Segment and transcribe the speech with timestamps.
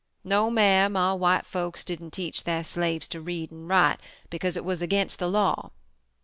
[0.23, 3.99] "No Mam, our white folks didn't teach their slaves to read and write
[4.31, 5.69] because it was against the law.